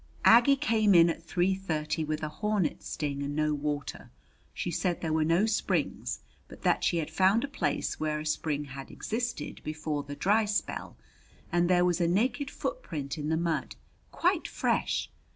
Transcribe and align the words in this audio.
Aggie 0.25 0.55
came 0.55 0.95
in 0.95 1.11
at 1.11 1.21
three 1.23 1.53
thirty 1.53 2.03
with 2.03 2.23
a 2.23 2.27
hornet 2.29 2.81
sting 2.81 3.21
and 3.21 3.35
no 3.35 3.53
water. 3.53 4.09
She 4.51 4.71
said 4.71 5.01
there 5.01 5.13
were 5.13 5.23
no 5.23 5.45
springs, 5.45 6.21
but 6.47 6.63
that 6.63 6.83
she 6.83 6.97
had 6.97 7.11
found 7.11 7.43
a 7.43 7.47
place 7.47 7.99
where 7.99 8.19
a 8.19 8.25
spring 8.25 8.63
had 8.65 8.89
existed 8.89 9.61
before 9.63 10.01
the 10.01 10.15
dry 10.15 10.45
spell, 10.45 10.97
and 11.51 11.69
there 11.69 11.85
was 11.85 12.01
a 12.01 12.07
naked 12.07 12.49
footprint 12.49 13.19
in 13.19 13.29
the 13.29 13.37
mud, 13.37 13.75
quite 14.11 14.47
fresh! 14.47 15.07